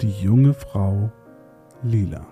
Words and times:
Die 0.00 0.08
junge 0.08 0.54
Frau 0.54 1.12
Lila. 1.82 2.26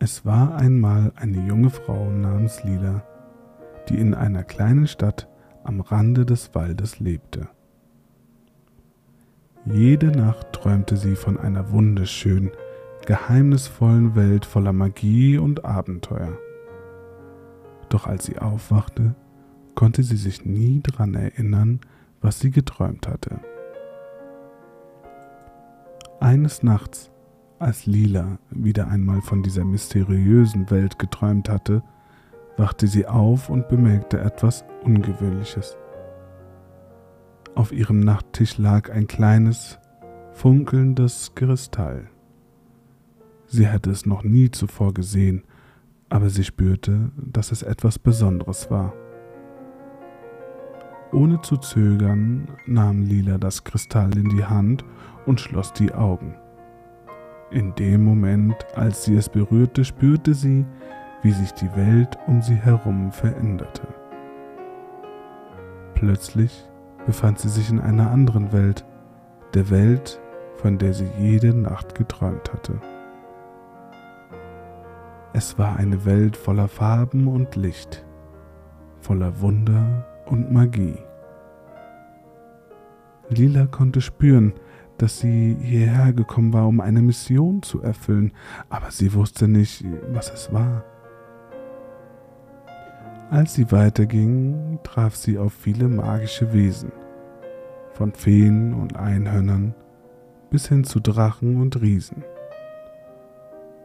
Es 0.00 0.26
war 0.26 0.56
einmal 0.56 1.12
eine 1.14 1.46
junge 1.46 1.70
Frau 1.70 2.10
namens 2.10 2.64
Lila, 2.64 3.04
die 3.88 3.96
in 3.96 4.12
einer 4.12 4.42
kleinen 4.42 4.88
Stadt 4.88 5.28
am 5.62 5.80
Rande 5.80 6.26
des 6.26 6.52
Waldes 6.56 6.98
lebte. 6.98 7.48
Jede 9.66 10.08
Nacht 10.08 10.52
träumte 10.52 10.96
sie 10.96 11.14
von 11.14 11.38
einer 11.38 11.70
wunderschönen, 11.70 12.50
geheimnisvollen 13.06 14.16
Welt 14.16 14.46
voller 14.46 14.72
Magie 14.72 15.38
und 15.38 15.64
Abenteuer. 15.64 16.36
Doch 17.88 18.08
als 18.08 18.24
sie 18.24 18.40
aufwachte, 18.40 19.14
konnte 19.76 20.02
sie 20.02 20.16
sich 20.16 20.44
nie 20.44 20.80
daran 20.82 21.14
erinnern, 21.14 21.80
was 22.20 22.40
sie 22.40 22.50
geträumt 22.50 23.06
hatte. 23.06 23.38
Eines 26.26 26.64
Nachts, 26.64 27.12
als 27.60 27.86
Lila 27.86 28.40
wieder 28.50 28.88
einmal 28.88 29.22
von 29.22 29.44
dieser 29.44 29.64
mysteriösen 29.64 30.68
Welt 30.72 30.98
geträumt 30.98 31.48
hatte, 31.48 31.84
wachte 32.56 32.88
sie 32.88 33.06
auf 33.06 33.48
und 33.48 33.68
bemerkte 33.68 34.18
etwas 34.18 34.64
Ungewöhnliches. 34.82 35.78
Auf 37.54 37.70
ihrem 37.70 38.00
Nachttisch 38.00 38.58
lag 38.58 38.90
ein 38.90 39.06
kleines, 39.06 39.78
funkelndes 40.32 41.30
Kristall. 41.36 42.10
Sie 43.46 43.68
hatte 43.68 43.92
es 43.92 44.04
noch 44.04 44.24
nie 44.24 44.50
zuvor 44.50 44.94
gesehen, 44.94 45.44
aber 46.08 46.28
sie 46.28 46.42
spürte, 46.42 47.12
dass 47.16 47.52
es 47.52 47.62
etwas 47.62 48.00
Besonderes 48.00 48.68
war. 48.68 48.94
Ohne 51.12 51.40
zu 51.40 51.56
zögern 51.56 52.48
nahm 52.66 53.02
Lila 53.02 53.38
das 53.38 53.62
Kristall 53.64 54.16
in 54.16 54.28
die 54.30 54.44
Hand 54.44 54.84
und 55.24 55.40
schloss 55.40 55.72
die 55.72 55.94
Augen. 55.94 56.34
In 57.50 57.74
dem 57.76 58.04
Moment, 58.04 58.56
als 58.74 59.04
sie 59.04 59.14
es 59.14 59.28
berührte, 59.28 59.84
spürte 59.84 60.34
sie, 60.34 60.66
wie 61.22 61.30
sich 61.30 61.52
die 61.52 61.74
Welt 61.76 62.18
um 62.26 62.42
sie 62.42 62.56
herum 62.56 63.12
veränderte. 63.12 63.86
Plötzlich 65.94 66.68
befand 67.06 67.38
sie 67.38 67.48
sich 67.48 67.70
in 67.70 67.80
einer 67.80 68.10
anderen 68.10 68.52
Welt, 68.52 68.84
der 69.54 69.70
Welt, 69.70 70.20
von 70.56 70.76
der 70.76 70.92
sie 70.92 71.08
jede 71.18 71.54
Nacht 71.54 71.94
geträumt 71.94 72.52
hatte. 72.52 72.80
Es 75.32 75.58
war 75.58 75.76
eine 75.76 76.04
Welt 76.04 76.36
voller 76.36 76.68
Farben 76.68 77.28
und 77.28 77.54
Licht, 77.56 78.04
voller 79.00 79.40
Wunder 79.40 80.04
und 80.26 80.52
Magie. 80.52 80.98
Lila 83.28 83.66
konnte 83.66 84.00
spüren, 84.00 84.52
dass 84.98 85.20
sie 85.20 85.56
hierher 85.60 86.12
gekommen 86.12 86.52
war, 86.52 86.66
um 86.68 86.80
eine 86.80 87.02
Mission 87.02 87.62
zu 87.62 87.82
erfüllen, 87.82 88.32
aber 88.68 88.90
sie 88.90 89.12
wusste 89.12 89.48
nicht, 89.48 89.84
was 90.08 90.32
es 90.32 90.52
war. 90.52 90.84
Als 93.30 93.54
sie 93.54 93.70
weiterging, 93.72 94.78
traf 94.84 95.16
sie 95.16 95.36
auf 95.36 95.52
viele 95.52 95.88
magische 95.88 96.52
Wesen, 96.52 96.92
von 97.92 98.12
Feen 98.12 98.72
und 98.72 98.96
Einhörnern 98.96 99.74
bis 100.50 100.68
hin 100.68 100.84
zu 100.84 101.00
Drachen 101.00 101.60
und 101.60 101.80
Riesen. 101.80 102.24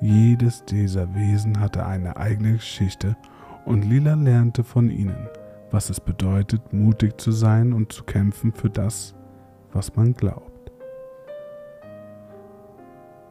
Jedes 0.00 0.64
dieser 0.64 1.14
Wesen 1.14 1.60
hatte 1.60 1.84
eine 1.84 2.16
eigene 2.16 2.54
Geschichte 2.54 3.16
und 3.64 3.84
Lila 3.84 4.14
lernte 4.14 4.62
von 4.62 4.90
ihnen, 4.90 5.28
was 5.74 5.90
es 5.90 5.98
bedeutet, 5.98 6.72
mutig 6.72 7.20
zu 7.20 7.32
sein 7.32 7.72
und 7.72 7.92
zu 7.92 8.04
kämpfen 8.04 8.52
für 8.52 8.70
das, 8.70 9.16
was 9.72 9.96
man 9.96 10.14
glaubt. 10.14 10.70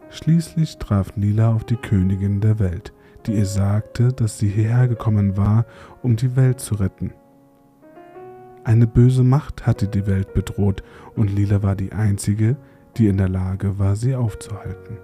Schließlich 0.10 0.78
traf 0.78 1.14
Lila 1.16 1.54
auf 1.54 1.64
die 1.64 1.78
Königin 1.78 2.42
der 2.42 2.60
Welt, 2.60 2.92
die 3.26 3.36
ihr 3.36 3.46
sagte, 3.46 4.10
dass 4.10 4.40
sie 4.40 4.50
hierher 4.50 4.90
gekommen 4.90 5.38
war, 5.38 5.66
um 6.02 6.18
die 6.18 6.36
Welt 6.36 6.60
zu 6.60 6.76
retten. 6.76 7.14
Eine 8.66 8.88
böse 8.88 9.24
Macht 9.24 9.66
hatte 9.66 9.88
die 9.88 10.06
Welt 10.06 10.34
bedroht 10.34 10.84
und 11.16 11.34
Lila 11.34 11.64
war 11.64 11.78
die 11.78 11.94
einzige, 11.94 12.58
die 12.98 13.08
in 13.08 13.18
der 13.18 13.30
Lage 13.30 13.80
war, 13.80 13.96
sie 13.96 14.16
aufzuhalten. 14.16 14.98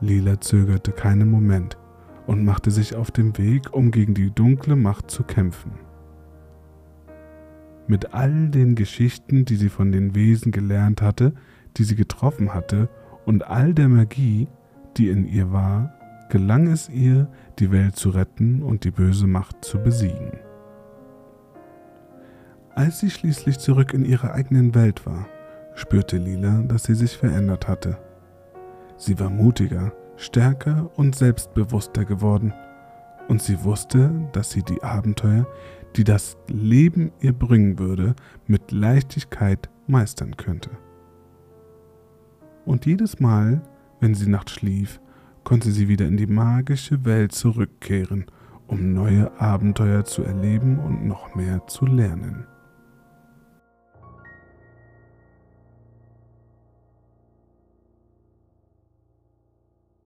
Lila 0.00 0.40
zögerte 0.40 0.90
keinen 0.90 1.30
Moment 1.30 1.78
und 2.26 2.44
machte 2.44 2.70
sich 2.70 2.94
auf 2.94 3.10
den 3.10 3.36
Weg, 3.38 3.72
um 3.72 3.90
gegen 3.90 4.14
die 4.14 4.30
dunkle 4.30 4.76
Macht 4.76 5.10
zu 5.10 5.22
kämpfen. 5.22 5.72
Mit 7.86 8.14
all 8.14 8.48
den 8.48 8.74
Geschichten, 8.74 9.44
die 9.44 9.56
sie 9.56 9.68
von 9.68 9.92
den 9.92 10.14
Wesen 10.14 10.52
gelernt 10.52 11.02
hatte, 11.02 11.34
die 11.76 11.84
sie 11.84 11.96
getroffen 11.96 12.54
hatte, 12.54 12.88
und 13.26 13.46
all 13.46 13.74
der 13.74 13.88
Magie, 13.88 14.48
die 14.96 15.08
in 15.08 15.26
ihr 15.26 15.52
war, 15.52 15.94
gelang 16.30 16.66
es 16.66 16.88
ihr, 16.88 17.28
die 17.58 17.70
Welt 17.70 17.96
zu 17.96 18.10
retten 18.10 18.62
und 18.62 18.84
die 18.84 18.90
böse 18.90 19.26
Macht 19.26 19.64
zu 19.64 19.78
besiegen. 19.78 20.32
Als 22.74 23.00
sie 23.00 23.10
schließlich 23.10 23.58
zurück 23.58 23.94
in 23.94 24.04
ihrer 24.04 24.32
eigenen 24.32 24.74
Welt 24.74 25.06
war, 25.06 25.26
spürte 25.74 26.16
Lila, 26.16 26.62
dass 26.62 26.84
sie 26.84 26.94
sich 26.94 27.16
verändert 27.16 27.68
hatte. 27.68 27.98
Sie 28.96 29.18
war 29.18 29.30
mutiger, 29.30 29.92
stärker 30.16 30.90
und 30.96 31.14
selbstbewusster 31.14 32.04
geworden, 32.04 32.52
und 33.28 33.40
sie 33.40 33.64
wusste, 33.64 34.10
dass 34.32 34.50
sie 34.50 34.62
die 34.62 34.82
Abenteuer, 34.82 35.46
die 35.96 36.04
das 36.04 36.36
Leben 36.48 37.10
ihr 37.20 37.32
bringen 37.32 37.78
würde, 37.78 38.14
mit 38.46 38.70
Leichtigkeit 38.70 39.70
meistern 39.86 40.36
könnte 40.36 40.70
und 42.66 42.86
jedes 42.86 43.20
Mal, 43.20 43.62
wenn 44.00 44.14
sie 44.14 44.28
nachts 44.28 44.52
schlief, 44.52 45.00
konnte 45.44 45.70
sie 45.70 45.88
wieder 45.88 46.06
in 46.06 46.16
die 46.16 46.26
magische 46.26 47.04
Welt 47.04 47.32
zurückkehren, 47.32 48.26
um 48.66 48.94
neue 48.94 49.38
Abenteuer 49.40 50.04
zu 50.04 50.22
erleben 50.22 50.78
und 50.78 51.06
noch 51.06 51.34
mehr 51.34 51.66
zu 51.66 51.86
lernen. 51.86 52.46